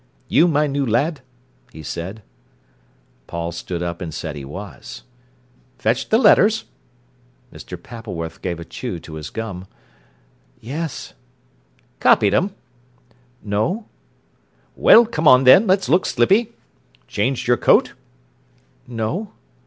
"You 0.27 0.47
my 0.47 0.65
new 0.65 0.83
lad?" 0.83 1.21
he 1.71 1.83
said. 1.83 2.23
Paul 3.27 3.51
stood 3.51 3.83
up 3.83 4.01
and 4.01 4.11
said 4.11 4.35
he 4.35 4.43
was. 4.43 5.03
"Fetched 5.77 6.09
the 6.09 6.17
letters?" 6.17 6.65
Mr. 7.53 7.77
Pappleworth 7.79 8.41
gave 8.41 8.59
a 8.59 8.65
chew 8.65 8.97
to 8.97 9.13
his 9.13 9.29
gum. 9.29 9.67
"Yes." 10.59 11.13
"Copied 11.99 12.33
'em?" 12.33 12.55
"No." 13.43 13.85
"Well, 14.75 15.05
come 15.05 15.27
on 15.27 15.43
then, 15.43 15.67
let's 15.67 15.87
look 15.87 16.07
slippy. 16.07 16.51
Changed 17.07 17.47
your 17.47 17.57
coat?" 17.57 17.93
"No." 18.87 19.31